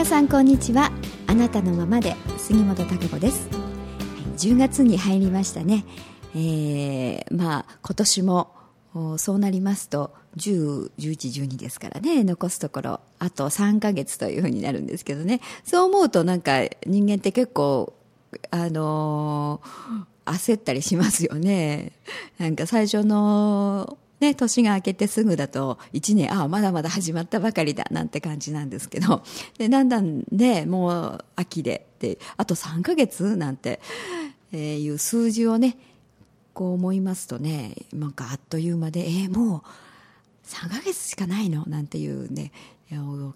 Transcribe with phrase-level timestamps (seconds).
[0.00, 0.90] 皆さんこんにちは。
[1.26, 3.50] あなたのままで杉本孝子です。
[4.38, 5.84] 10月に入りましたね、
[6.34, 8.50] えー、まあ今年も
[9.18, 17.92] そうなりますと10、11、12ですからね、残すところ、あと3ヶ月というふうになるんですけどね、そう思うとなんか人間って結構、
[18.50, 21.92] あのー、焦ったりしますよね。
[22.38, 29.22] なんか最初のね、年が明けてすぐだと、1年、ああ、まだまだ始まったばかりだ、なんて感じなんですけど、
[29.58, 33.80] で、だんだんね、もう秋で、で、あと3ヶ月なんて、
[34.52, 35.78] えー、いう数字をね、
[36.52, 39.62] こう思いますとね、なんかあっという間で、えー、もう
[40.46, 41.64] 3ヶ月しかないの？
[41.66, 42.52] なんていうね、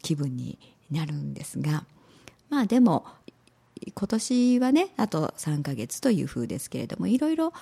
[0.02, 0.58] 気分に
[0.90, 1.84] なるんですが、
[2.50, 3.06] まあでも、
[3.94, 7.52] 今年はね、あと3ヶ月というふうですけれども、いろいろ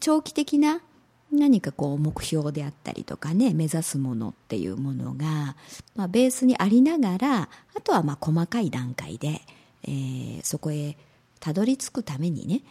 [0.00, 0.82] 長期的な
[1.32, 5.56] 何かこう目標であったりとかね目指すものっていうものが、
[5.94, 9.42] まあ、ベースにありながらあとはまあ細かい段階で、
[9.84, 10.96] えー、そこへ
[11.40, 12.62] たどり着くためにね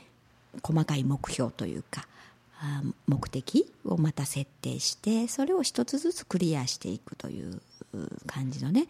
[0.63, 2.07] 細かい目標というか
[3.05, 7.61] 目的をまた設定してそれを一つずつクリアしていくという
[8.25, 8.87] 感じのね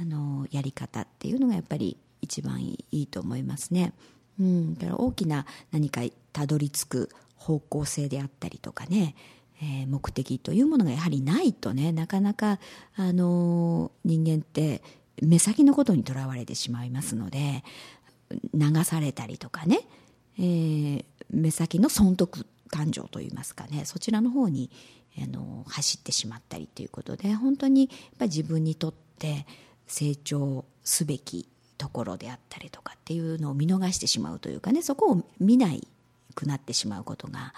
[0.00, 3.92] あのやり方っていうのがやっぱり一番いいと思いますね。
[4.40, 6.00] うん、だから大きな何か
[6.32, 9.14] たどり着く方向性であったりとかね、
[9.62, 12.58] えー、目的というものがやはりないとねなかなか、
[12.96, 14.82] あの、人間って
[15.22, 17.64] 目先のことにとらわれてしまいますので
[18.54, 19.80] 流されたりとかね、
[20.38, 24.70] えー、目先の損得感情といいますかねそちらの方に、
[25.20, 29.46] あの走ってしまったりということで本当にやっぱ自分にとって
[29.88, 35.88] 成長すべきところであったりとかっていうのを見逃してしまうというかねそこを見ない
[36.38, 37.52] くなってしまうことが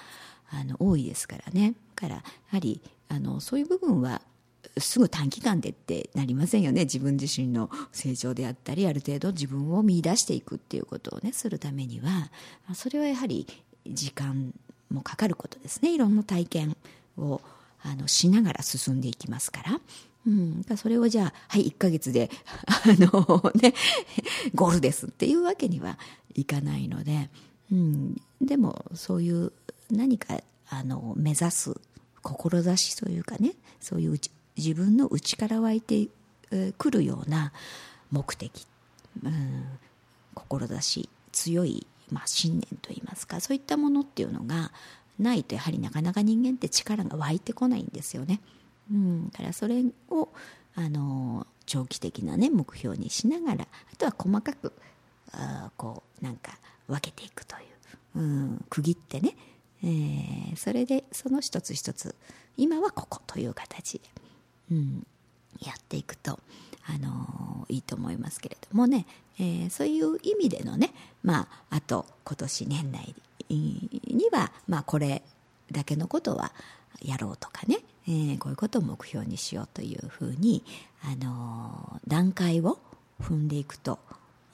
[0.50, 1.74] あの多いですからね。
[1.94, 4.22] だからやはりあのそういう部分は
[4.78, 6.82] すぐ短期間でってなりませんよね。
[6.82, 12.30] 自分自身の成長であったりある程度自分を見出していくっていうことをねするためには
[12.74, 13.46] それはやはり
[13.86, 14.54] 時間
[14.90, 15.94] もかかることですね。
[15.94, 16.76] いろんな体験
[17.18, 17.40] を
[17.82, 19.80] あのしながら進んでいきますから。
[20.26, 22.30] うん、それをじゃあ、はい、1ヶ月で、
[22.66, 23.72] あのね、
[24.54, 25.98] ゴールですっていうわけには
[26.34, 27.30] いかないので、
[27.72, 29.52] うん、でもそういう
[29.90, 31.80] 何かあの目指す
[32.22, 34.18] 志というかねそういう
[34.56, 36.08] 自分の内から湧いて
[36.78, 37.52] くるような
[38.10, 38.66] 目的、
[39.22, 39.64] うん、
[40.34, 44.72] 志強い、まあ、信念といいますかそういったものっていうのが
[45.18, 48.40] ないとやはりなかなか人間って力が湧いてこないんですよね。
[48.90, 50.28] うん、だからそれを
[50.74, 54.72] あの長期的な、ね、目標にしながらあとは細かく
[55.32, 56.58] あこうなんか
[56.90, 57.58] 分けていくとい
[58.16, 59.36] う、うん、区切ってね、
[59.82, 62.14] えー、それでその一つ一つ
[62.56, 64.04] 今はここという形で、
[64.72, 65.06] うん、
[65.64, 66.38] やっていくと、
[66.86, 69.06] あのー、いいと思いますけれどもね、
[69.38, 70.92] えー、そういう意味でのね、
[71.22, 73.14] まあ、あと今年年内
[73.48, 75.22] には、まあ、これ
[75.72, 76.52] だけのことは
[77.02, 80.62] やろうとかね、えー、こういうことを目標にしようというふうに、
[81.02, 82.78] あの、段階を
[83.20, 83.98] 踏んでいくと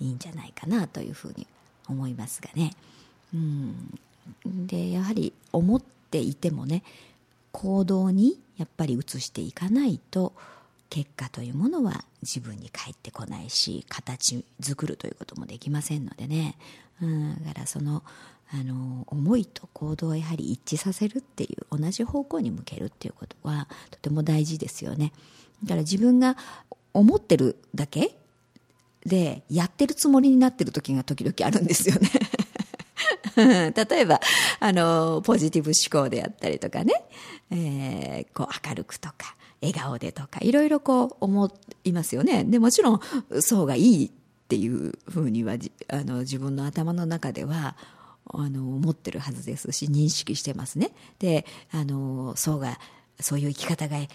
[0.01, 1.47] いいんじゃないかなというふうに
[1.89, 2.73] 思いますがね。
[3.35, 3.99] うん、
[4.67, 6.83] でやはり思っていてもね
[7.53, 10.33] 行動にやっぱり移していかないと
[10.89, 16.57] 結果というものは自分に返ってこないし形作るということもできませんのでね、
[17.03, 18.03] うん、だからその
[18.53, 25.13] あの思いと行動をやはり一致させるっていう同じ方向に向けるっていうことはとても大事ですよね。
[25.65, 26.37] だから自分が
[26.95, 28.17] 思ってるだけ
[29.07, 32.11] でやってるつもりになってる時が時々あるんですよね
[33.37, 34.21] 例えば、
[34.61, 37.05] あの、ポジティブ思考であったりとかね、
[37.51, 41.53] えー、こう明るくとか、笑顔でとか、いろいろこう思
[41.85, 42.45] いますよね。
[42.45, 43.01] で、もちろん、
[43.41, 44.11] そうがいいっ
[44.49, 45.57] ていうふうには、
[45.89, 47.77] あの、自分の頭の中では、
[48.29, 50.93] あの、思ってるはずですし、認識してますね。
[51.19, 52.79] で、あの、そうが、
[53.21, 54.09] そういう生き方がい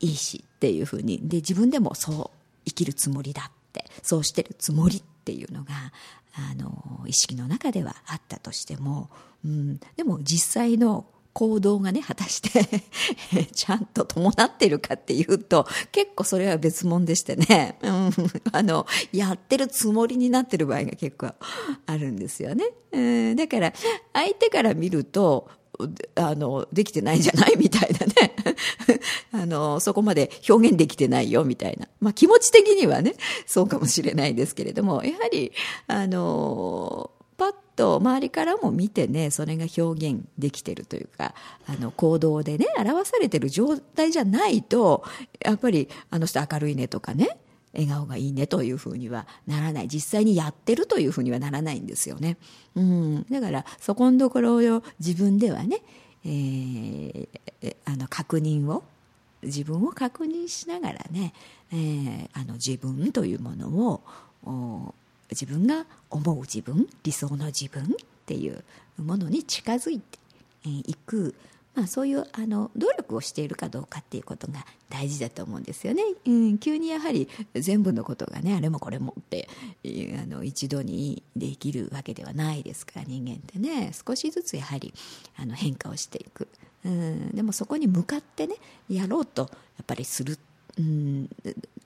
[0.00, 3.50] いしっていうふうに、で、自分でもそう生きるつもりだ
[3.80, 5.72] って、そうしてるつもりっていうのが、
[6.36, 9.10] あの意識の中ではあったとしても、
[9.44, 12.64] うん、でも実際の行動がね、果たして
[13.52, 18.10] ちゃんと伴ってるかっていうと、結構それは別物でしてね、うん、
[18.52, 21.34] あの、やってるつもりになってる場合が結構
[21.86, 22.64] あるんですよね。
[22.92, 23.00] う
[23.32, 23.72] ん、だから、
[24.12, 25.50] 相手から見ると、
[26.14, 28.33] あの、できてないんじゃないみたいなね。
[29.32, 31.88] あの、そこまで表現できてないよみたいな。
[32.00, 33.14] まあ気持ち的にはね、
[33.46, 35.52] そうかもしれないですけれども、やはり、
[35.86, 41.34] あの、パッと周りからも見てね、それが表現できてるというか、
[41.66, 45.04] あの、行動でね、表されてる状態じゃないと、
[45.40, 47.38] やっぱり、あの人明るいねとかね、
[47.74, 49.88] 笑顔がいいねというふうにはならない。
[49.88, 52.38] 実際にやってるというふうにはならないんですよね、
[52.76, 55.82] うん、だからそこのところを自分ではね、
[56.24, 58.82] えー、あの確認を
[59.42, 61.34] 自分を確認しながらね、
[61.72, 64.94] えー、あの自分というものを
[65.30, 67.86] 自分が思う自分理想の自分っ
[68.26, 68.64] ていう
[68.98, 70.18] ものに近づいて
[70.64, 71.34] いく、
[71.74, 76.02] まあ、そういうあの努力をしているかどうかっていうことが大事だと思うんですよね。
[76.26, 79.48] うん、急にやはり全部のことがねあれもこれもって
[80.22, 84.94] あの一度にできるわけではないですから人間ってね少しずつやはり
[85.36, 86.48] あの変化をしていく。
[86.84, 88.56] うん、でもそこに向かってね
[88.88, 89.48] やろうとや
[89.82, 90.38] っぱりする、
[90.78, 91.30] うん、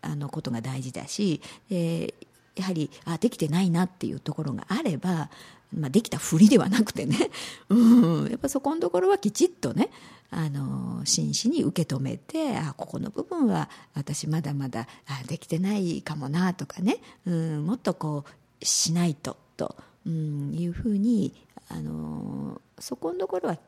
[0.03, 2.28] あのことが大事だし、えー
[2.59, 5.31] やはりあできてないなっていうところがあれば
[5.75, 7.31] まあ、できたふりではなくてね、
[7.69, 9.91] うん、やっぱそこのところはきちっとね
[10.31, 18.25] あの真摯に受け止めてあここの部分は私まだまだあできてないかもなとかね、うん、もっとこ
[18.61, 19.77] うしないとと、
[20.07, 21.35] うん、いうふうに
[21.69, 23.59] あのそこのところは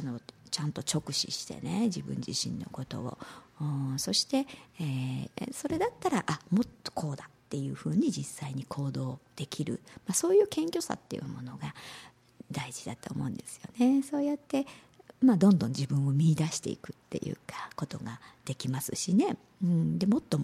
[0.00, 0.20] あの
[0.50, 3.18] ちゃんと直視してね自分自身のことを、
[3.60, 3.64] う
[3.94, 4.46] ん、そして、
[4.80, 7.28] えー、それだったらあもっとこうだ。
[7.44, 11.74] っていうふうに実際に行動できる、まあ、そういう謙虚さっていうものが
[12.50, 14.02] 大事だと思うんですよね。
[14.02, 14.66] そうやって、
[15.20, 20.40] まあ、どんどん自分を見出していくっていうかことができますしね、うん、でもっと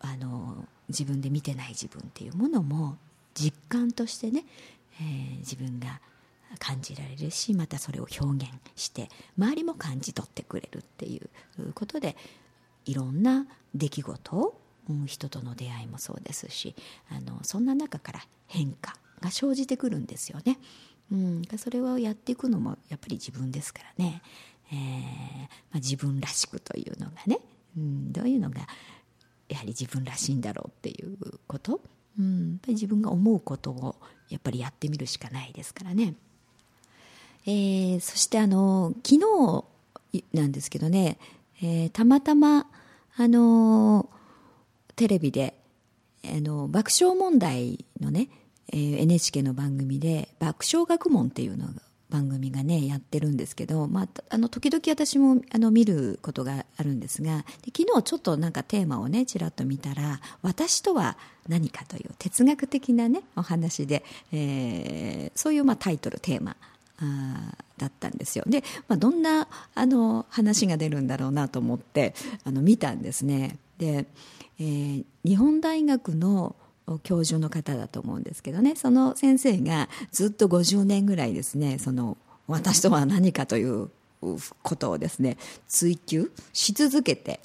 [0.00, 2.96] あの自分で見てない自分っていうものも
[3.34, 4.44] 実感としてね、
[5.00, 6.00] えー、自分が
[6.58, 9.08] 感じられるしまたそれを表現して
[9.38, 11.20] 周りも感じ取ってくれるってい
[11.58, 12.16] うことで
[12.84, 14.60] いろんな出来事を
[14.90, 16.74] うん、人との出会いもそうですし
[17.10, 20.58] あのそんな中から変化が生じてくるんですよね。
[21.10, 24.22] うん、それをやっていくのもやっぱり自分ですからね、
[24.72, 27.38] えーまあ、自分らしくというのがね、
[27.76, 28.62] うん、どういうのが
[29.48, 31.82] やはり自分らしいんだろうっていうこと、
[32.18, 33.96] うん、やっぱり自分が思うことを
[34.30, 36.14] やっぱりやってみるしかないですからね。
[37.44, 39.64] えー、そしてあの昨日
[40.32, 41.18] なんですけどね、
[41.60, 42.66] えー、たまたま
[43.16, 44.21] あのー
[44.96, 45.54] テレビで
[46.24, 48.28] あの爆笑問題のね、
[48.72, 51.72] えー、NHK の番組で爆笑学問っていうのが
[52.12, 57.44] 番組がねやってるんですけど、まあ、あの時々私もあの見ることがあるんですが
[57.74, 61.16] 昨日ちょっとなんかテーマをねちらっと見たら「私とは
[61.48, 66.56] 何か」という哲学的なねお話で、えー、そういうまあタイトルテーマ
[66.98, 68.44] あだったんですよ。
[68.46, 72.14] で、まあ、どんなあの話が出るんだろうなと思って
[72.44, 73.58] あの見たんですね。
[73.78, 74.06] で
[74.58, 76.54] えー、日本大学の
[77.02, 78.76] 教授の方だと思うんですけどね。
[78.76, 83.90] その先生がずっと50年ぐらいですねその私とは何かという
[84.62, 85.36] ことをですね
[85.66, 87.40] 追求し続けて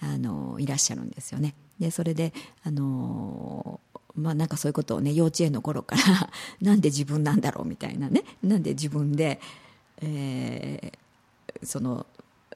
[0.00, 1.54] あのいらっしゃるんですよね。
[1.78, 2.32] でそれで
[2.64, 3.80] あの
[4.16, 6.30] まあなんかそういうことをね幼稚園の頃から
[6.62, 9.40] なんで自分なんだろうみたいなねなんで自分で、
[10.02, 12.06] えー、その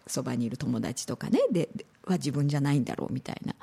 [0.07, 1.69] そばにいる友達とかねで
[2.05, 3.55] は自分じゃないんだろうみたいな。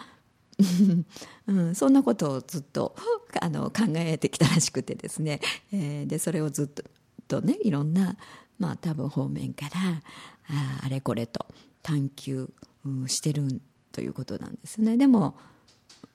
[1.47, 2.95] うん、そんなことをずっと
[3.39, 5.39] あの考えてきたらしくてですね、
[5.71, 6.83] えー、でそれをずっ
[7.27, 8.17] とねいろんな、
[8.57, 10.01] まあ、多分方面から
[10.49, 11.45] ああれこれと
[11.83, 12.49] 探求、
[12.85, 14.97] うん、してるということなんですね。
[14.97, 15.37] でも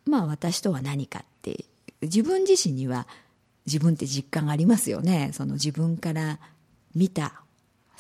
[0.05, 1.65] まあ私とは何かって
[2.01, 3.07] 自分自身には
[3.67, 5.31] 自分って実感ありますよね。
[5.33, 6.41] その自分から
[6.95, 7.43] 見た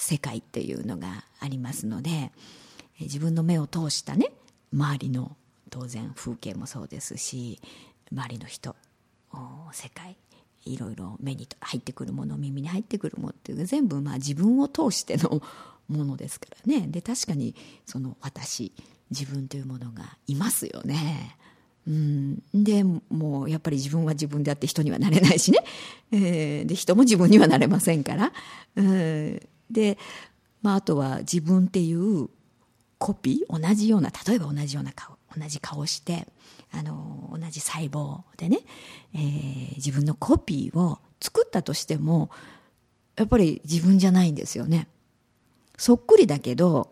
[0.03, 2.33] 世界っていうのがありますので
[2.99, 4.33] 自分の目を通したね
[4.73, 5.37] 周りの
[5.71, 7.61] 当然風景もそうですし
[8.11, 8.75] 周りの人
[9.71, 10.17] 世界
[10.65, 15.41] いろいろ目に入ってくるもの耳に入ってくるものっていう全部まあ自分を通しての
[15.89, 16.87] ものですからね。
[16.89, 17.55] で確かに
[17.87, 18.73] その私
[19.11, 21.37] 自分というものがいますよね。
[21.87, 25.59] うん、でもうやっぱり自分は自分であって人にはなれないしね、
[26.13, 28.33] えー、で人も自分にはなれませんから、
[28.77, 29.41] うん、
[29.73, 29.99] で、
[30.63, 32.29] まあ、あとは自分っていう
[32.99, 36.29] コピー同じような例えば同じような顔同じ顔して
[36.71, 38.59] あの同じ細胞でね、
[39.15, 42.31] えー、自分のコピーを作ったとしても
[43.17, 44.89] やっぱり自分じゃないんですよね。
[45.77, 46.91] そっくりだけど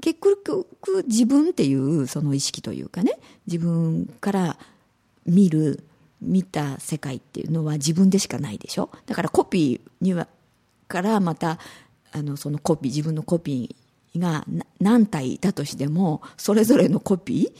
[0.00, 0.66] 結局
[1.06, 4.58] 自分っていうその意識というかね自分から
[5.26, 5.84] 見る
[6.20, 10.28] 見た世界っていうのは自分でしかないでしょだからコピーには
[10.88, 11.58] からまた
[12.14, 14.44] あのそのコピー自分のコピーが
[14.80, 17.52] 何体いたとしてもそれぞれのコピ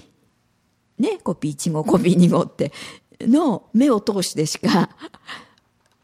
[0.98, 2.72] ーねコピー1号コピー2号って
[3.20, 4.90] の目を通してしか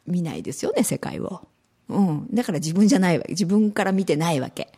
[0.04, 1.46] 見ないですよね世界を、
[1.88, 3.32] うん、だから自分じゃないわけ。
[3.32, 4.72] 自分から見てないわけ、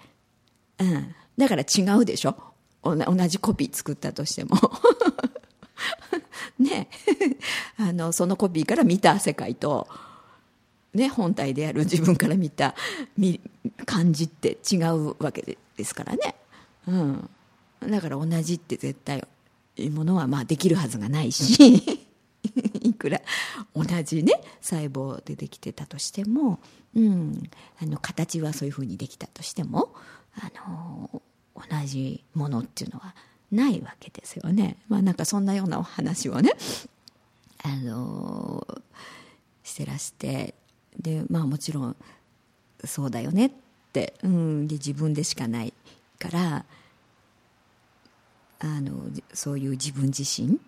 [0.78, 2.36] うん、だから違うでしょ。
[2.82, 2.96] 同
[3.28, 4.56] じコピー作ったとしても。
[6.58, 6.88] ね。
[7.78, 9.88] あのそのコピーから見た世界と、
[10.94, 12.74] ね、本体である 自分から見た
[13.86, 16.34] 感じって違うわけですからね、
[16.86, 17.30] うん、
[17.88, 19.26] だから同じって絶対
[19.90, 21.82] ものはまあできるはずがないし
[22.82, 23.22] いくら
[23.74, 26.60] 同じね細胞でできてたとしても、
[26.94, 29.94] うん、あの形はそういうふうにできたとしても
[30.34, 31.22] あの
[31.54, 33.14] 同じものっていうのは
[33.50, 34.78] ないわけですよね。
[34.88, 36.52] まあなんかそんなようなお話をね
[37.62, 38.66] あの
[39.62, 40.54] してらして
[40.98, 41.96] でまあもちろん
[42.84, 43.50] そうだよねっ
[43.92, 45.72] て、うん、で自分でしかない
[46.18, 46.64] から
[48.60, 48.92] あの
[49.32, 50.58] そういう自分自身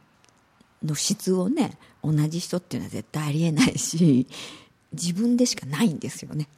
[0.82, 4.26] の質をね同じ人っていうのは絶対ありえないし
[4.92, 6.48] 自分でしかないんですよね。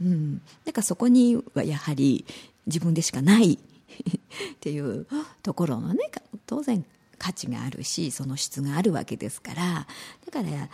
[0.00, 2.24] うん、だからそこにはやはり
[2.66, 3.58] 自分でしかない っ
[4.60, 5.06] ていう
[5.42, 6.10] ところのね
[6.46, 6.84] 当然
[7.18, 9.86] 価値があるしその質があるわけですから
[10.24, 10.70] だから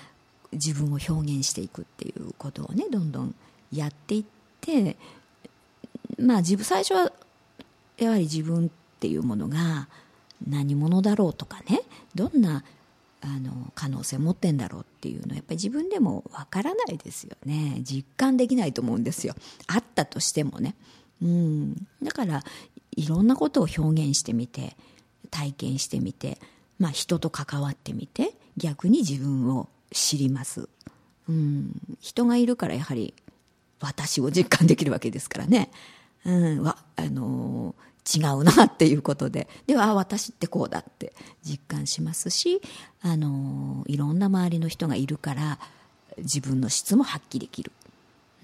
[0.53, 3.35] 自分を表現していくっていうことをねどんどん
[3.73, 4.25] やっていっ
[4.61, 4.97] て
[6.19, 7.12] まあ自分最初は
[7.99, 8.69] やはり自分っ
[9.00, 9.88] ていうものが
[10.47, 11.83] 何者だろうとかね
[12.15, 12.65] どんな
[13.23, 17.81] あの可能性を持ってんだろうっていうのはやっぱり自分でもわからないですよね。
[17.83, 19.35] 実感できないと思うんですよ。
[19.67, 20.76] あったとしてもね。
[21.23, 21.87] うん。
[22.03, 22.45] だから
[22.97, 24.76] いろんなことを表現してみて
[25.31, 26.38] 体験してみて、
[26.79, 30.69] まあ、人と関わってみて逆に自分を知ります。
[31.28, 31.73] うん。
[32.00, 33.14] 人がいるからやはり
[33.81, 35.71] 私を実感できるわけですからね、
[36.25, 37.75] うん、わあの
[38.14, 39.49] 違うなっていうことで。
[39.66, 41.12] では私ってこうだって
[41.43, 42.61] 実感しますし
[43.02, 45.59] あのいろんな周りの人がいるから
[46.19, 47.73] 自分の質も発揮できる、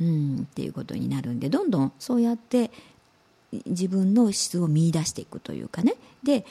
[0.00, 2.70] うん、っていうことになるんでどんどんそうやって
[3.66, 5.94] 自分の質を見出していくというかね。
[6.22, 6.44] で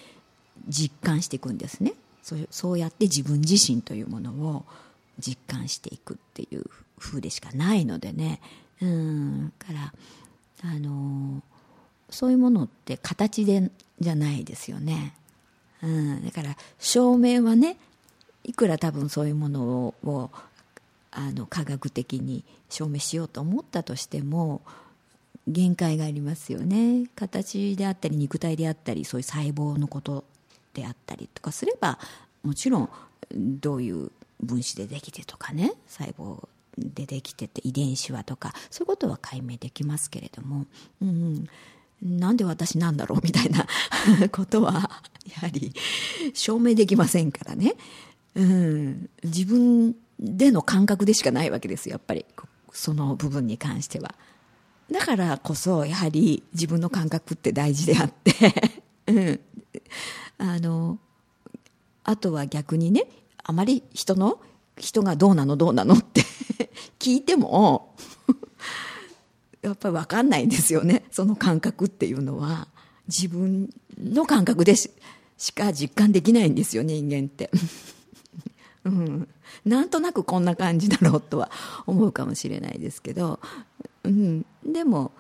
[0.68, 1.94] 実感していくんですね。
[2.24, 4.66] そうそうやって自分自身というものを
[5.20, 6.66] 実感していくっていう
[7.00, 8.40] 風でしかないのでね。
[8.82, 9.54] うん。
[9.60, 9.94] から
[10.64, 11.42] あの
[12.10, 15.16] そういうものって形でじゃないですよね、
[15.82, 17.78] うん、だから証明はね
[18.44, 20.30] いくら多分そういうものをを
[21.12, 24.62] あの科学的に証明しようと思ったとしても
[25.48, 27.08] 限界がありますよね。
[27.16, 30.24] 形であったり肉体であったりそういう細胞のこと
[30.74, 32.00] であったりとかすれば
[32.44, 32.90] もちろん
[33.36, 34.12] どういう
[34.42, 36.48] 分子でできてとかね細胞
[36.78, 40.66] でできてて遺伝子はとかそういうことは解明できますけれども、
[41.02, 41.48] うん、
[42.02, 43.68] なんで私なんだろうみたいな
[44.32, 44.74] ことは
[45.26, 45.74] やはり
[46.34, 47.76] 証明できませんからね、
[48.36, 52.26] うん、自分での感覚でしかないわけですやっぱり。
[52.74, 54.16] その部分に関しては。
[54.92, 58.34] だからこそやはり自分の感覚って大事であって。
[59.08, 59.40] うん、
[60.42, 60.98] あの
[62.04, 63.06] あとは逆にね
[63.44, 64.40] あまり人の
[64.78, 66.24] 人がどうなのどうなのって
[67.00, 67.96] 聞いても
[69.62, 71.06] やっぱり分かんないんですよね。
[71.12, 72.68] その感覚っていうのは。
[73.08, 73.70] 自分
[74.00, 74.90] の感覚でし
[75.54, 77.52] か実感できないんですよ人間って、
[78.86, 79.28] うん、
[79.66, 81.52] なんとなくこんな感じだろうとは
[81.86, 83.40] 思うかもしれないですけど、
[84.04, 85.12] うん、でも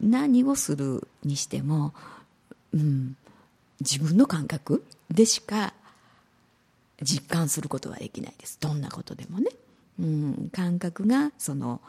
[0.00, 1.94] 何をするにしても、
[2.72, 3.16] うん、
[3.80, 5.74] 自分の感覚でしか
[7.02, 8.58] 実感することはできないです。
[8.60, 9.50] どんなことでもね、
[9.98, 11.80] うん、感覚がその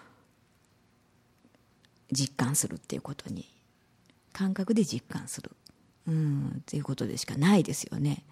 [2.11, 3.45] 実感するっていうことに
[4.33, 5.51] 感覚で実感する、
[6.07, 8.23] うん、っていうことでしかないですよね、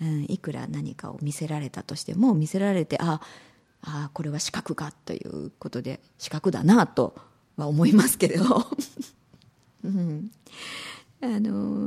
[0.00, 3.20] うん、いくら何かを見せられたとしても見せられてあ
[3.82, 7.14] あこれは視覚かということで視覚だなと
[7.56, 8.44] は思いますけれど、
[9.84, 10.30] うん、
[11.20, 11.83] あの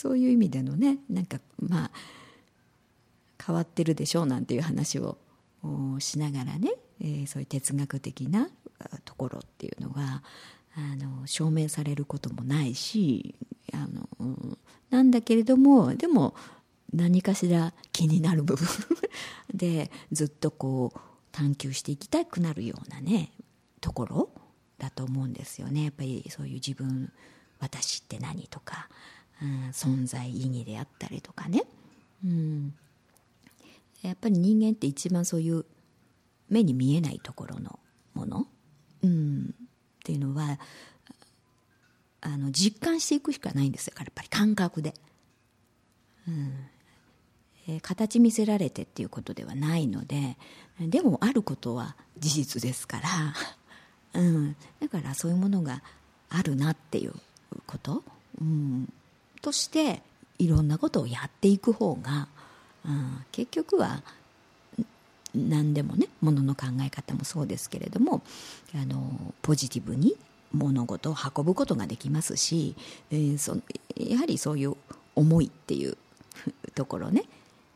[0.00, 1.90] そういう意味でのねなんかまあ
[3.44, 5.18] 変わってるでしょうなんていう話を
[5.98, 8.48] しながらね、えー、そういう哲学的な
[9.04, 10.22] ところっていうのが
[10.74, 13.34] あの証明されることもないし
[13.74, 14.56] あの
[14.88, 16.34] なんだけれどもでも
[16.94, 18.66] 何かしら気になる部分
[19.52, 23.32] でずっとこう探求していきたくなるようなね
[23.82, 24.30] ところ
[24.78, 25.84] だと思うんですよね。
[25.84, 27.12] やっぱりそういう自分
[27.58, 28.88] 私って何とか、
[29.42, 31.64] うん、存在意義であったりとかね、
[32.24, 32.74] うん、
[34.02, 35.64] やっぱり人間って一番そういう
[36.48, 37.78] 目に見えないところの
[38.14, 38.46] もの、
[39.02, 39.66] うん、っ
[40.04, 40.58] ていうのは
[42.20, 43.94] あの実感していくしかないんですよ。
[43.98, 44.94] やっぱり感覚で、
[46.28, 46.52] うん。
[47.68, 50.36] えー、形見せられてっていうことではないので
[50.80, 53.00] でもあることは事実ですか
[54.14, 55.82] ら、うん、だからそういうものが
[56.30, 57.14] あるなっていう
[57.66, 58.02] こと、
[58.40, 58.92] うん、
[59.40, 60.02] として
[60.38, 62.28] いろんなことをやっていく方が、
[62.84, 64.02] うん、結局は
[65.34, 68.22] 何でもねものの考え方もそうですけれども
[68.74, 70.16] あのポジティブに
[70.52, 72.74] 物事を運ぶことができますし、
[73.10, 73.56] えー、そ
[73.96, 74.76] やはりそういう
[75.14, 75.96] 思いっていう
[76.74, 77.24] ところね、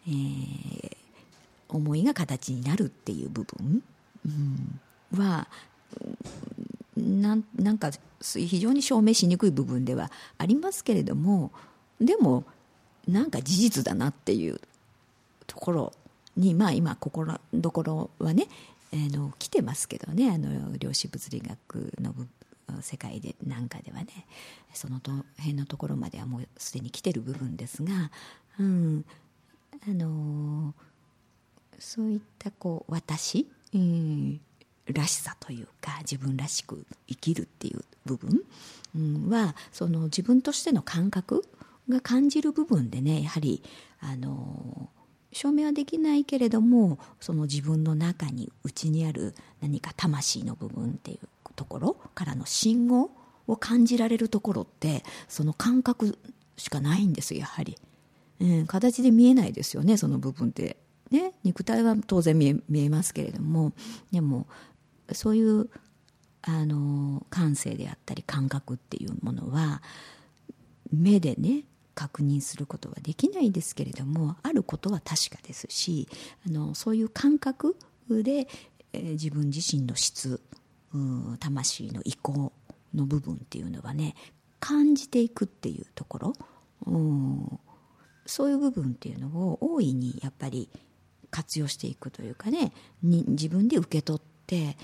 [0.09, 0.97] えー、
[1.69, 3.83] 思いが形になるっていう部分、
[4.27, 4.81] うん、
[5.17, 5.47] は
[6.97, 11.51] なんなんか非常に証明しにくい部分ではありますけれども
[12.01, 12.45] でも
[13.09, 14.61] なんか事実だなっていう
[15.47, 15.93] ところ
[16.37, 18.47] にまあ今心どころはね、
[18.93, 22.15] えー、の来てますけどねあの量子物理学の
[22.81, 24.27] 世界でなんかではね
[24.73, 25.01] その
[25.37, 28.11] 辺のところまではもうすでに来てる部分ですが、
[28.59, 29.05] うん
[29.87, 30.73] あの、
[31.79, 34.41] そういったこう私、うん、
[34.93, 38.43] らしさというか自分らしく生きるっていう部分、
[39.31, 41.45] はその自分としての感覚
[41.89, 43.63] が感じる部分でねやはり
[44.01, 44.89] あの
[45.33, 53.11] 証明はできないけれどもその自分の中に内にある何か魂の部分っていうところからの信号
[53.47, 56.19] を感じられるところってその感覚
[56.57, 57.77] しかないんですやはり、
[58.41, 60.77] うん、形で見えないですよねその部分って。
[61.11, 63.73] ね肉体は当然見え見えますけれども。
[64.11, 64.47] でも
[65.15, 65.69] そういう
[66.43, 69.83] あの感性であったり感覚っていうものは
[70.93, 76.09] 目でね確認することはできないですけれどもあることは確かですし
[76.47, 77.77] あのそういう感覚
[78.11, 78.49] で、
[78.93, 80.41] えー、自分自身の質
[81.41, 82.53] 魂の意向
[82.95, 84.15] の部分っていうのはね
[84.61, 86.33] 感じていくっていうところ、
[86.87, 87.59] う、
[88.27, 90.71] そういう部分っていうのを大いにやっぱり
[91.31, 94.77] 活用していくというかねに自分で受け取って、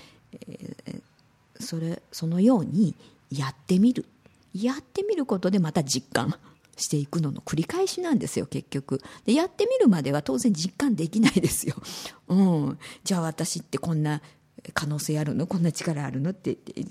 [1.59, 2.95] それそのように
[3.29, 4.05] やってみる。
[4.53, 6.35] やってみることでまた実感
[6.75, 9.01] していくのの繰り返しなんですよ結局。
[9.25, 11.75] でやってみるまでは当然実感できないですよ、
[12.27, 14.21] うん、じゃあ私ってこんな
[14.73, 15.47] 可能性あるの？
[15.47, 16.31] こんな力あるの？
[16.31, 16.85] ってって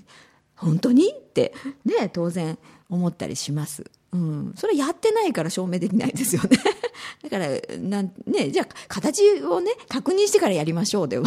[0.55, 1.11] 本当に？
[1.11, 1.53] って
[1.85, 2.57] ね当然
[2.89, 3.85] 思ったりします。
[4.13, 6.57] うん、それやってないから証明できないですよね。
[7.23, 11.25] だから、なんね、じゃあ、形をね、確認してからやりましょうでは。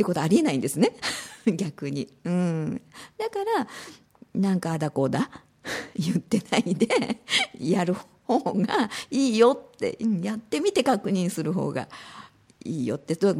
[0.00, 0.96] ってことありえないんですね。
[1.44, 2.08] 逆に。
[2.24, 2.80] うん。
[3.18, 3.68] だから、
[4.34, 5.30] なんかあだこうだ
[5.94, 7.20] 言ってないで、
[7.58, 11.86] やる方がいいよって、やってみて確認する方が
[12.64, 13.34] いいよってで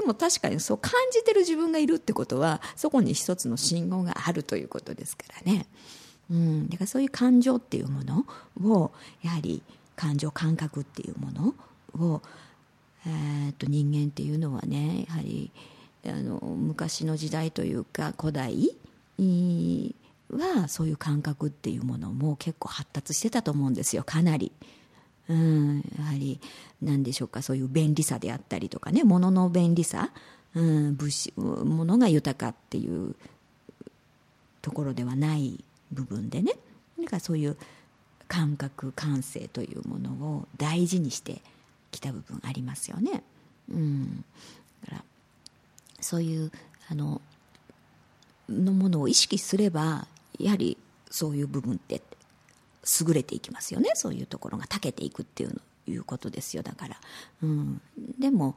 [0.00, 5.66] も確かにそう感じてる自分がいるってことはそこに一つの信号があるということですからね、
[6.28, 8.26] うん、だからそういう感情っていうもの
[8.68, 8.90] を
[9.22, 9.62] やはり
[9.94, 11.54] 感情感覚っていうもの
[12.04, 12.22] を、
[13.06, 15.52] えー、と人間っていうのはねやはり
[16.10, 18.74] あの昔の時代というか古代
[20.30, 24.04] はそういう感覚っていうものも結構発達してたと思うんですよ。
[24.04, 24.52] かなり。
[25.28, 26.40] うん、やはり
[26.80, 30.10] 何でしょうかそういう便利さであったりとかね物の便利さ、
[30.54, 33.16] うん、物資物が豊かっていう
[34.62, 36.52] ところではない部分でね。
[36.98, 37.56] だからそういう
[38.28, 41.40] 感覚感性というものを大事にして
[41.90, 43.22] きた部分ありますよね。
[43.70, 44.24] うん、
[44.84, 45.04] だから
[46.06, 46.52] そういう
[46.88, 47.20] あの
[48.48, 50.06] のものを意識すれば
[50.38, 50.78] やはり
[51.10, 52.00] そういう部分って
[53.00, 53.90] 優れていきますよね。
[53.94, 56.62] そういうところが長けていくっていうのいうことですよ。
[56.62, 56.96] だから、
[57.42, 57.80] うん、
[58.20, 58.54] でも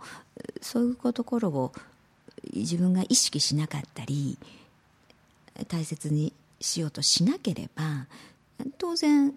[0.61, 1.73] そういうところを
[2.53, 4.37] 自分が意識しなかったり
[5.67, 8.05] 大切にしようとしなければ
[8.77, 9.33] 当然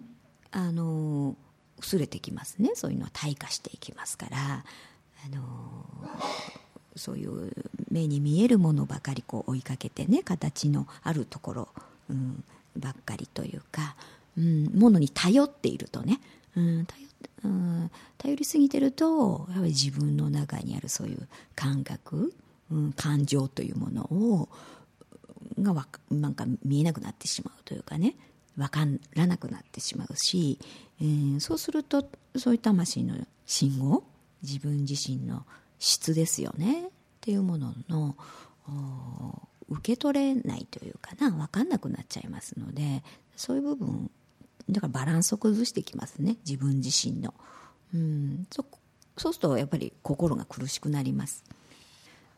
[0.51, 1.35] あの
[1.79, 2.73] 薄れてきますね。
[2.75, 4.63] そういうのは退化していきますから。
[5.25, 5.95] あの
[6.95, 7.51] そういう
[7.91, 11.67] 目に見えるものばかりこう追いかけてね形のあるところ、
[12.09, 12.43] うん、
[12.77, 13.95] ばっかりというか
[14.37, 16.19] うん、ものに頼っているとね、
[16.55, 17.03] うん、頼
[17.45, 22.33] うん、頼りすぎてるとやはり自分の中にあるそういう感覚、
[22.71, 24.49] うん、感情というものを
[25.59, 28.15] がわなんか見えなくなってしまうというかね
[28.57, 30.57] 分からなくなってしまうし、
[31.01, 34.03] えー、そうするとそういう魂の信号
[34.41, 35.45] 自分自身の
[35.83, 36.87] 質ですよね。
[36.87, 38.15] っていうものの
[39.69, 43.03] 受け取れないというかな分かんなくなっちゃいますので
[43.35, 44.09] そういう部分
[44.69, 46.37] だからバランスを崩してきますね。
[46.47, 47.33] 自分自身の。
[47.93, 48.47] うん。
[48.49, 48.65] そ
[49.17, 51.43] そうするとやっぱり心が苦しくなります。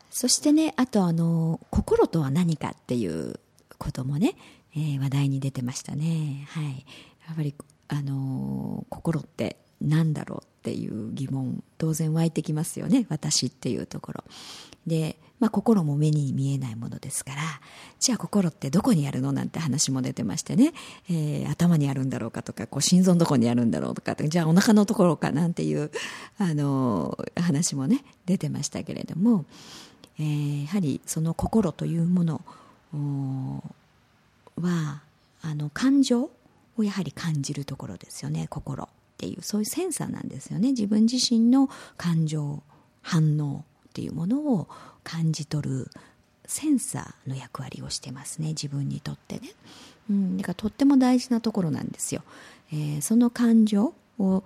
[0.09, 3.39] そしてねあとあの心とは何かっていう
[3.77, 4.35] こともね、
[4.75, 6.47] えー、話題に出てましたね。
[6.49, 6.85] はい。
[7.27, 7.53] やっぱり
[7.89, 13.05] あの心って何だろうっていう疑問当然湧いてきますよね。
[13.09, 14.23] 私っていうところ。
[14.87, 17.41] でまあ、心も目に見えないものですから
[17.99, 20.73] じゃあ心ってどこにあるのなんて話も出てましてね、
[21.09, 25.91] えー、頭にあるんだろうかとかこう心臓どこにあるんだろうとかじゃあお腹のところかなんていう
[26.37, 29.43] あの話もね出てましたけれども、
[30.19, 32.41] えー、やはりその心というもの
[34.61, 35.01] は
[35.41, 36.29] あの感情
[36.77, 38.87] をやはり感じるところですよね心。
[39.15, 40.69] っていうそういうセンサーなんですよね。
[40.69, 42.61] 自分自身の感情
[43.01, 44.67] 反応っていうものを
[45.03, 45.91] 感じ取る
[46.45, 48.49] センサーの役割をしてますね。
[48.49, 49.49] 自分にとってね、
[50.09, 52.23] うん、だからとっても大事なところなんですよ、
[52.71, 54.43] えー、その感情を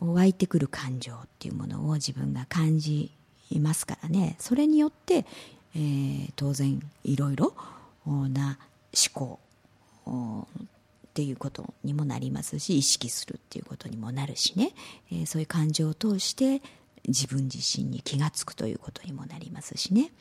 [0.00, 3.12] 湧いてくる感情っていうものを自分が感じ
[3.60, 4.36] ますからね。
[4.38, 5.26] それによって、
[5.74, 7.54] えー、当然いろいろ
[8.06, 8.58] な
[8.92, 9.38] 思考
[11.18, 14.70] っていうことにもなりますし意識するっていうことにもなるしね、
[15.10, 16.62] えー、そういう感情を通して
[17.08, 20.12] 自分自身に気が付くということにもなりますしね、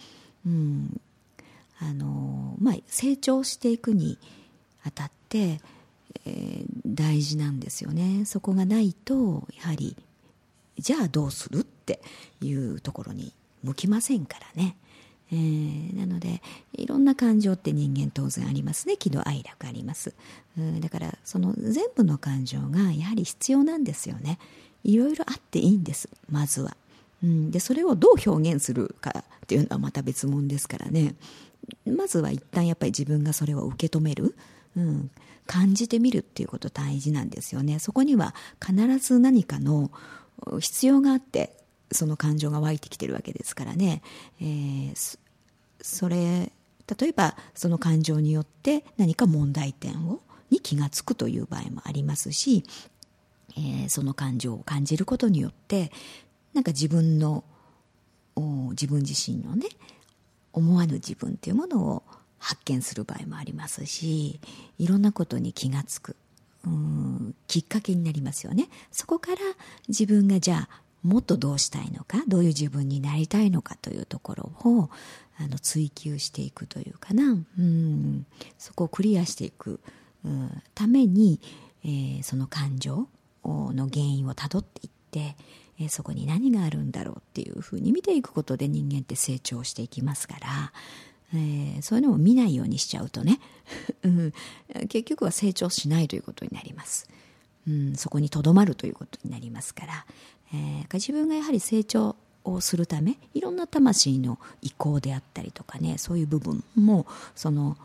[0.44, 1.00] うん。
[1.80, 4.18] あのまあ、成長していくに
[4.84, 5.60] あたって、
[6.26, 8.26] えー、大事なんですよね。
[8.26, 9.96] そこがないとやはり
[10.80, 12.02] じゃあどうするって
[12.42, 14.78] いうところに向きませんからね。
[15.32, 16.42] えー、なので
[16.74, 18.98] いろんな感情って人間当然ありますね。
[18.98, 20.14] 喜怒哀楽あります、
[20.58, 24.40] うん、だからその全部の感情がやはり必要なんですよね。
[24.84, 26.78] いろいろあっていいんですまずは、
[27.22, 31.16] うん、でそれをどう表現するかっていうのはまた別物ですからね。
[31.86, 34.36] まずは一旦やっぱり自分がそれを受け止める、
[34.78, 35.12] うん、
[35.46, 37.80] 感じてみるっていうこと大事なんですよね。
[37.80, 38.36] そこには
[38.66, 39.92] 必ず何かの
[40.60, 41.58] 必要があって
[41.92, 44.02] その感情が湧いてきてるわけですからね、
[44.42, 45.18] えー、
[45.82, 46.52] それ
[47.00, 52.64] 例えばその感情によって何か問題点をに気が付くという場合もありますし、
[53.58, 55.92] えー、その感情を感じることによって
[56.54, 57.44] なんか自分の
[58.72, 59.68] 自分自身のね
[60.54, 62.04] 思わぬ自分っていうものを
[62.40, 64.40] 発見する場合もありますし
[64.78, 66.16] いろんなことに気が付く
[66.66, 68.68] うんきっかけになりますよね。
[68.92, 69.38] そこから
[69.88, 74.90] 自分がじゃあもっとどうしたいのかどういう自分になりたいのかというところを
[75.40, 77.38] あの追求していくというかな。
[77.60, 78.26] うん。
[78.58, 79.80] そこをクリアしていく
[80.74, 81.40] ために、
[81.84, 83.08] えー、その感情
[83.46, 85.36] の原因をたどっていって、
[85.80, 90.74] えー、そこに何があるんだろうっていうふうに見ていくことで人間って成長していきますから、
[91.34, 93.40] えー、そういうのを見ないようにしちゃうとね、
[94.90, 97.08] 結局は成長しないということになります。
[97.68, 100.06] うん、そこにとどまるということになりますから、
[100.54, 107.06] えー、自分がやはり成長をするためいろんな魂の意向であったりとかねそういう部分も
[107.36, 107.78] その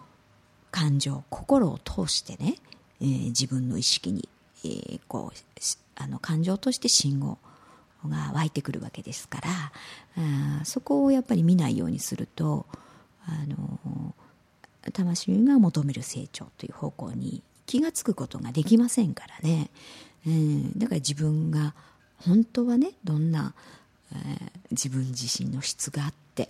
[0.70, 2.56] 感情心を通してね、
[3.00, 4.28] えー、自分の意識に、
[4.64, 5.38] えー、こう
[5.96, 7.38] あの感情として信号
[8.08, 9.50] が湧いてくるわけですから
[10.60, 12.66] あそこをやっぱり見ないようにすると
[13.26, 14.14] あの
[14.92, 19.70] 魂が求める成長という方向に気が付くことができませんからね、
[20.26, 21.74] うん、だから自分が
[22.26, 23.54] 本当はねどんな、
[24.12, 26.48] えー、自分自身の質があって、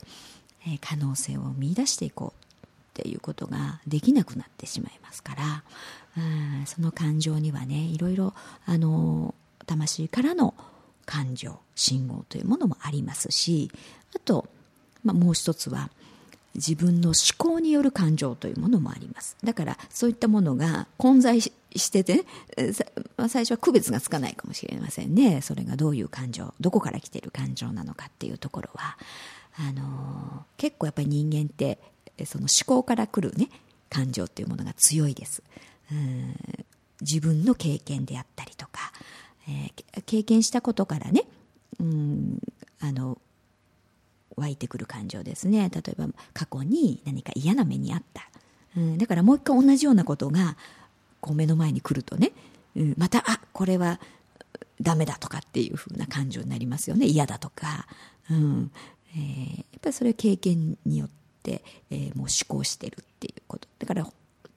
[0.66, 2.42] えー、可能性を見出していこう
[3.00, 5.64] っていうことができなくなってしまいますから、
[6.18, 6.20] う
[6.62, 8.34] ん、その感情にはねいろいろ
[8.66, 9.34] あの
[9.66, 10.54] 魂からの
[11.06, 13.70] 感情信号というものもありますし
[14.14, 14.46] あと、
[15.04, 15.90] まあ、もう一つは
[16.54, 19.38] 自分の思考による感情というものもあります。
[19.42, 21.40] だからそういったものが混在
[21.76, 22.24] してて、ね、
[23.28, 25.40] 最初は区別がつかないかもしれませんね。
[25.40, 28.96] それがどういう感情どこから来ている感情なのかっていうところは。
[29.58, 31.78] あの結構やっぱり人間って
[32.24, 33.48] その思考から来るね
[33.90, 35.42] 感情っていうものが強いです。
[35.90, 36.34] うん
[37.00, 38.92] 自分の経験であったりとか、
[39.48, 41.24] えー、経験したことからね
[41.80, 42.38] うん
[42.80, 43.18] あの
[44.36, 45.70] 湧いてくる感情ですね。
[45.70, 48.30] 例えば過去に何か嫌な目にあった、
[48.76, 50.56] うん、だからもう一回同じようなことが
[51.22, 52.32] こう目の前に来るとね、
[52.76, 54.00] うん、またあこれは
[54.82, 57.06] ダメだとかっていうふうな感情になりますよね。
[57.06, 57.86] 嫌だとか、
[58.30, 58.70] うん。
[59.14, 61.08] えー、やっぱりそれは経験によっ
[61.42, 63.68] て、えー、もう思考してるっていうこと。
[63.78, 64.06] だから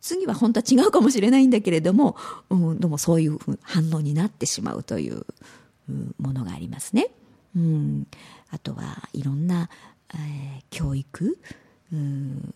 [0.01, 2.15] 次は本当は違うかもしれないんだけれども、
[2.49, 5.25] うん、でもそういう反応になってしまうという
[6.19, 7.11] ものがありますね。
[7.55, 8.07] うん、
[8.49, 9.69] あとはいろんな、
[10.13, 11.37] えー、教育、
[11.93, 12.53] うん。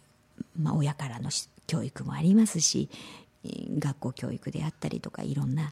[0.60, 1.30] まあ、親からの
[1.68, 2.90] 教育もありますし
[3.44, 5.72] 学校教育であったりとかいろんな、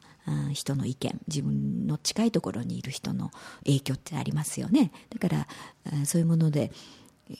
[0.53, 3.31] 人の意見自分の近いところにいる人の
[3.65, 4.91] 影響ってありますよね。
[5.09, 5.47] だから、
[6.05, 6.71] そういうもので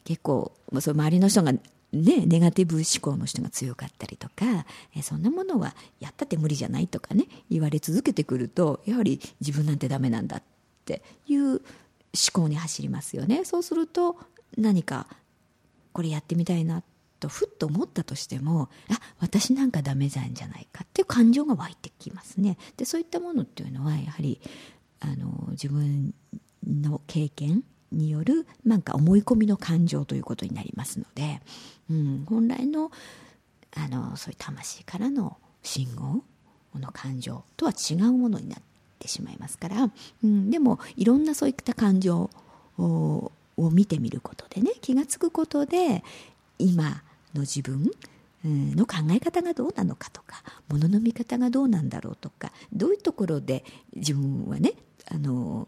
[0.03, 1.61] 結構その周りの人がね、
[1.93, 4.65] ネガティブ思考の人が強かったりとか、
[5.01, 10.43] そんなものはやったって無理じゃないとかね言われ続けてくるとやはり自分なんてダメなんだっ
[10.85, 11.61] ていう思
[12.33, 13.45] 考に走りますよね。
[13.45, 14.17] そうすると
[14.57, 15.07] 何か
[15.93, 22.57] これやってみたいなってとふっと思ったとしてもあ私なんかダメなんじゃないかっていう感情が湧いてきますね。
[22.77, 24.39] でそういったものっていうのはやはり
[24.99, 26.13] あの自分
[26.65, 31.41] の経験によるなんか思い込みの感情ということになりますので、
[31.89, 32.91] うん、本来の
[33.75, 36.23] あのそういう魂からの信号
[36.79, 38.59] の感情とは違うものになっ
[38.99, 39.89] てしまいますから、
[40.23, 42.29] うん、でもいろんなそういった感情
[42.77, 46.03] を見てみることでね気が付くことで
[46.57, 47.03] 今
[47.37, 47.91] の自分
[48.43, 53.63] の考え方がどうなのかとかものの見方がどうなんだろうとかどういうところで
[53.95, 54.73] 自分はね
[55.09, 55.67] あの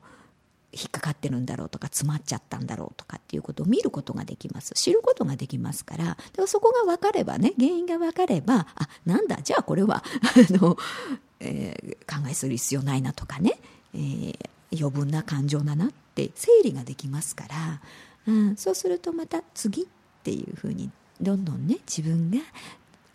[0.72, 4.74] 引っかかってるんだろうとか詰まっちゃったんだろうとかっていうことを見ることができます。
[4.76, 10.04] 知ることができますからだからそこが分かればね原因が分かればあなんだじゃあこれはあ
[10.54, 10.78] の、
[11.40, 13.60] えー、考えする必要ないなとかね、
[13.96, 14.38] えー、
[14.72, 17.82] 余分な感情だなって整理ができますから、
[18.28, 19.86] うん、そうするとまた次っ
[20.24, 22.40] ていうふうにどんどんね自分が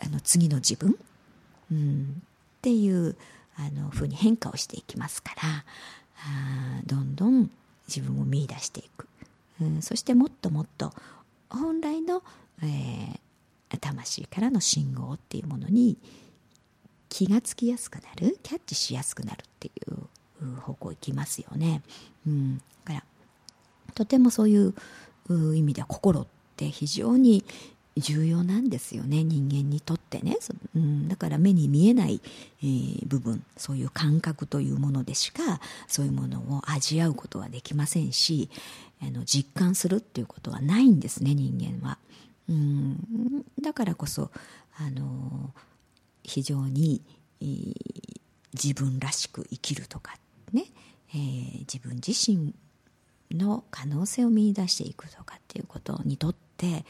[0.04, 0.96] あの次の自分、
[1.72, 2.22] うん、
[2.58, 3.16] っていう
[3.56, 5.64] あのふうに変化をしていきますから
[6.18, 7.50] あどんどん
[7.88, 9.06] 自分を見出していく、
[9.60, 10.92] うん、そしてもっともっと
[11.50, 12.22] 本来の、
[12.62, 15.96] えー、魂からの信号っていうものに
[17.08, 21.82] 気がつきやすくなるキャッチしやすくなるっていう方向いきますよね。
[22.26, 23.04] うん、だから
[23.94, 24.74] とてもそういう
[25.28, 27.44] 意味では心って非常に
[27.96, 30.36] 重要なんですよね人間にとってね、
[30.74, 32.20] うん、だから目に見えない、
[32.60, 38.50] えー、部分そういう感覚というものでしかそういうものを味わうことはできませんし
[39.00, 41.98] あの実感するっていうことはないんですね人間は、
[42.48, 44.30] うん、だからこそ
[44.76, 45.52] あの
[46.24, 47.02] 非常に、
[47.40, 47.74] えー、
[48.54, 50.16] 自分らしく生きるとか
[50.52, 50.64] ね、
[51.10, 52.54] えー、自分自身
[53.30, 56.84] の可能性を見出していくとかっていうことにとって、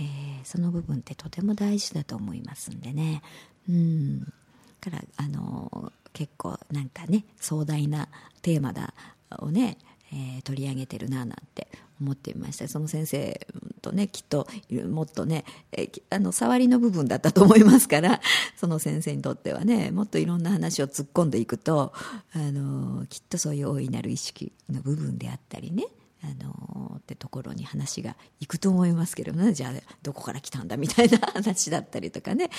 [0.00, 3.22] えー、その部分ってとても大事だと思いますんでね。
[3.68, 4.32] うん。
[4.80, 8.08] からあの結構なんかね壮大な
[8.42, 8.94] テーマだ
[9.38, 9.78] をね、
[10.12, 11.68] えー、取り上げてるななんて
[12.00, 13.46] 思っていましたその先生
[13.82, 14.48] とねきっと
[14.88, 18.20] もっとね、えー、あの触りの部分だったと思いますから
[18.56, 21.92] その先生にとってはねもっといろんな話を突っ込んでいくと
[22.32, 25.84] あのきっとそういう大いなる意識の部分であったりね
[26.22, 29.52] あのってところに話がいくと思いますけどね。
[29.52, 32.50] じゃあどこから来たんだみたいな話だったりとかね、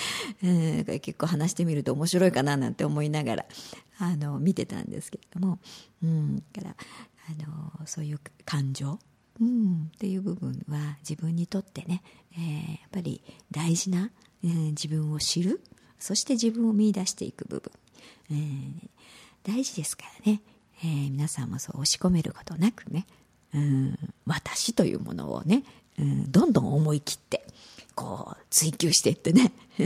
[0.42, 3.46] え ー、結構話してみると面白いかななんて思いながら
[3.98, 5.58] あの見てたんですけれども、
[6.02, 6.76] うん、から
[7.28, 8.98] あのそういう感情、
[9.40, 14.10] うん、っていう部分は自分にとってね、えー、やっぱり大事な、
[14.44, 15.62] えー、自分を知る
[16.00, 17.70] そして自分を見出していく部分、
[18.30, 18.88] えー、
[19.44, 20.42] 大事ですからね、
[20.82, 23.06] えー、皆さんもそう押し込めることなくね。
[23.54, 25.64] うん、私というものをね、
[25.98, 27.44] うん、どんどん思い切って
[27.94, 29.52] こう追求していってね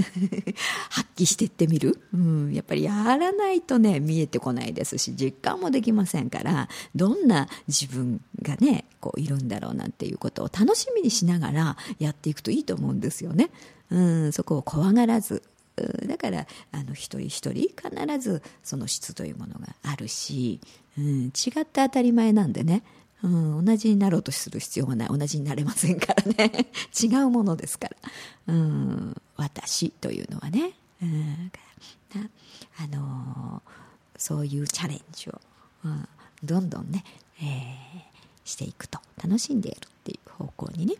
[0.90, 13.50] 発揮していってみる、うん、やっぱりやらないとね見えてこないですし実感もできませんからどんな自分がねこういるんだろうなんていうことを楽しみにしながらやっていくといいと思うんですよね。
[13.90, 15.42] うん、そこを怖がらず
[16.06, 20.60] だからあの一人一人必ずその質というものがあるし、
[20.98, 21.28] うん、違
[21.60, 22.82] って当たり前なんでね
[23.22, 25.08] うん、同じになろうとする必要はない。
[25.08, 26.66] 同じになれませんからね。
[27.00, 27.96] 違うものですから、
[28.48, 31.52] うん、私というのはね、うん、
[32.78, 33.70] あのー、
[34.18, 35.40] そういうチャレンジを、
[35.84, 36.08] うん、
[36.44, 37.04] どんどんね、
[37.40, 38.02] えー、
[38.44, 39.00] していくと。
[39.22, 40.94] 楽しんでいるっていう方向にね、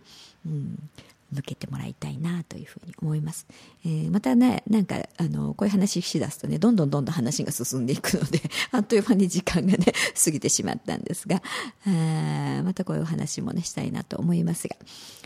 [0.47, 0.91] うん、
[1.33, 3.47] 向けてもらいたいなというふうに思います。
[3.85, 8.41] えー、またね、なんか、あの、こういう話しだすとね、どんどんどんどん話が進んでいくので、
[8.73, 9.87] あっという間に時間がね、
[10.23, 11.43] 過ぎてしまったんですが、
[11.87, 14.77] あまたこういう話もね、したいなと思いますが、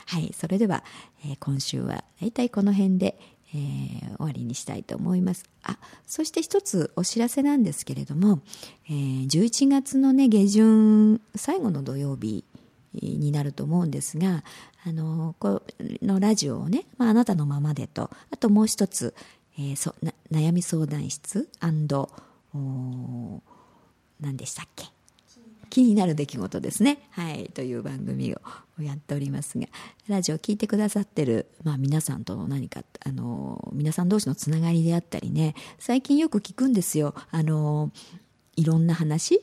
[0.07, 0.85] はい、それでは、
[1.25, 3.19] えー、今週は大体この辺で、
[3.55, 5.45] えー、終わりにしたいと思います。
[5.63, 8.41] あ、そして一つお知らせなんですけれども、
[8.89, 12.45] えー、11月のね、下旬、最後の土曜日
[12.93, 14.43] になると思うんですが、
[14.85, 15.63] あの、こ
[16.03, 19.15] のラジオをね、まあ、あなたのままでと、あともう一つ、
[19.59, 19.95] えー、そ
[20.33, 21.49] 悩み相談室
[24.21, 24.87] 何でしたっけ？
[25.71, 26.99] 気になる出来事ですね。
[27.11, 27.49] はい。
[27.55, 28.41] という番組を
[28.83, 29.69] やっておりますが、
[30.09, 37.15] ラジオを聞いてくださってる、まあ皆さんとの何か、あの、皆さん同士のつながりであったりね、最近よく聞くんですよ。
[37.31, 37.93] あの、
[38.57, 39.41] いろんな話、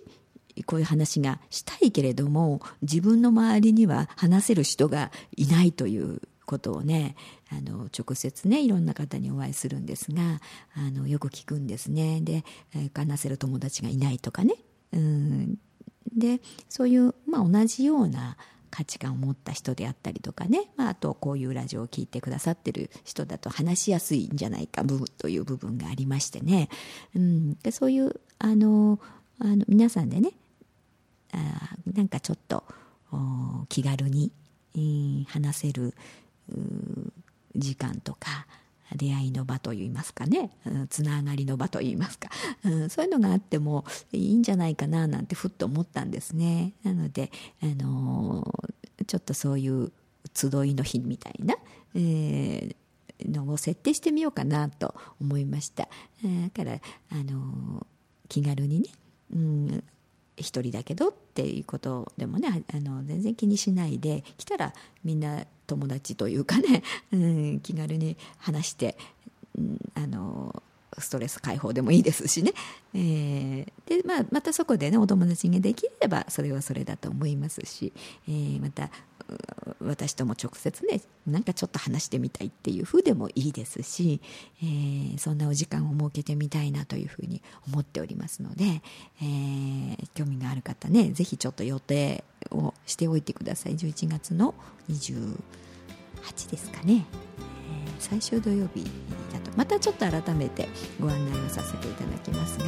[0.66, 7.16] こういう話がしたいけれども自分の周りには話せる人がいないということをね
[7.52, 10.42] あの直接ねいろんな方にお会いするんですが
[10.76, 12.22] あのよく聞くんですね。
[12.22, 12.44] で
[12.94, 14.56] 話せる友達がいないとかね。
[14.94, 15.58] うん。
[16.16, 18.38] でそういう、まあ、同じような
[18.70, 24.84] 価値観を持った人であったりとかね、まあ、あとこういうラジオを聴いてくださってる人だと話しやすいんじゃないか
[25.18, 26.70] という部分がありましてね、
[27.16, 29.00] うん、でそういうあの
[29.40, 30.32] あの皆さんでね
[31.34, 32.64] あなんかちょっと
[33.70, 34.32] 気軽に、
[35.30, 35.96] 話せる
[37.56, 38.46] 時間とか
[38.96, 40.52] 出会いの場といいますかね、
[40.90, 42.30] つながりの場といいますか、
[42.90, 46.74] そういうのがあってもいいんじゃないかななんてふっと思ったんですね。
[46.84, 48.70] なので、あの、
[49.06, 49.92] ちょっとそういう
[50.34, 51.56] 集いの日みたいな、
[51.96, 55.90] えー、のを設定してみようかなと思いました。
[56.24, 57.86] だから、あの
[58.30, 58.90] 気軽にね、
[59.34, 59.84] うん、
[60.38, 64.74] 一人だけどっていうことでもねあの全然気にしないで来たら
[65.04, 68.98] みんな友達というかね、うん、気軽に話して、
[69.58, 70.64] うん、あの
[71.00, 72.54] ストレス解放でもいいですしね、
[72.94, 77.94] えーでまあ、またそこでねお友達ができればそれはそれだと思いますし、
[78.28, 78.90] えー、また
[79.82, 84.22] 私とも直接ねなんかちょっと話してみたいっていう風でもいいですし、
[84.62, 88.82] えー、そんなお時間を設けてみたいなというふうに思っておりますので、
[89.22, 93.76] えー、興味がある方ねぜひちょっと予定をしておいてください。
[93.76, 94.54] 11月の
[94.90, 95.36] 28
[96.50, 97.06] ですかね、
[97.86, 98.86] えー、最終土曜日
[99.58, 100.70] またちょっと改めて
[101.02, 102.66] ご案内をさせていただきますが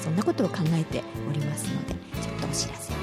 [0.00, 2.96] そんなことを考えておりますのでちょっとお知らせを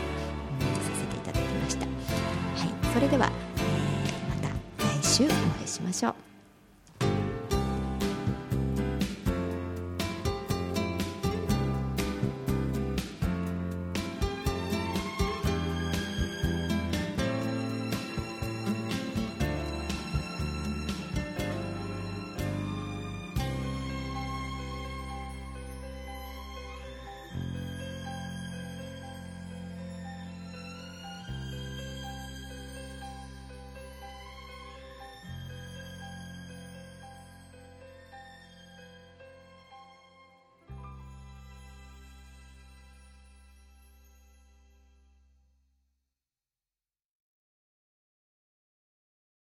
[2.93, 6.28] それでは、えー、また来週お会いしましょう。